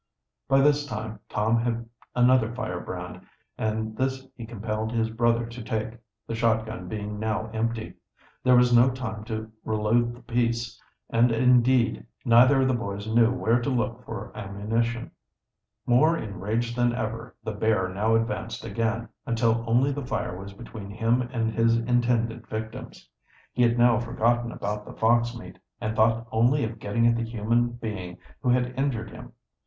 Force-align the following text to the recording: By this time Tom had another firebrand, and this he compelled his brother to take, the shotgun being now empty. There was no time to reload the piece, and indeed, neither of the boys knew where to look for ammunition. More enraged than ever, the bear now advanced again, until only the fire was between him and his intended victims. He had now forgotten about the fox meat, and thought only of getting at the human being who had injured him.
By 0.47 0.61
this 0.61 0.87
time 0.87 1.19
Tom 1.29 1.59
had 1.59 1.87
another 2.15 2.51
firebrand, 2.55 3.21
and 3.55 3.95
this 3.95 4.25
he 4.35 4.47
compelled 4.47 4.91
his 4.91 5.11
brother 5.11 5.45
to 5.45 5.63
take, 5.63 5.95
the 6.25 6.33
shotgun 6.33 6.87
being 6.87 7.19
now 7.19 7.51
empty. 7.53 7.93
There 8.43 8.55
was 8.55 8.73
no 8.75 8.89
time 8.89 9.23
to 9.25 9.51
reload 9.63 10.15
the 10.15 10.23
piece, 10.23 10.81
and 11.11 11.31
indeed, 11.31 12.03
neither 12.25 12.63
of 12.63 12.67
the 12.67 12.73
boys 12.73 13.05
knew 13.05 13.31
where 13.31 13.61
to 13.61 13.69
look 13.69 14.03
for 14.03 14.35
ammunition. 14.35 15.11
More 15.85 16.17
enraged 16.17 16.75
than 16.75 16.93
ever, 16.95 17.35
the 17.43 17.51
bear 17.53 17.87
now 17.87 18.15
advanced 18.15 18.65
again, 18.65 19.07
until 19.27 19.63
only 19.67 19.91
the 19.91 20.01
fire 20.03 20.35
was 20.35 20.51
between 20.53 20.89
him 20.89 21.21
and 21.31 21.53
his 21.53 21.77
intended 21.77 22.47
victims. 22.47 23.07
He 23.53 23.61
had 23.61 23.77
now 23.77 23.99
forgotten 23.99 24.51
about 24.51 24.83
the 24.83 24.93
fox 24.93 25.37
meat, 25.37 25.59
and 25.79 25.95
thought 25.95 26.25
only 26.31 26.63
of 26.63 26.79
getting 26.79 27.05
at 27.05 27.15
the 27.17 27.21
human 27.21 27.67
being 27.73 28.17
who 28.41 28.49
had 28.49 28.73
injured 28.75 29.11
him. 29.11 29.33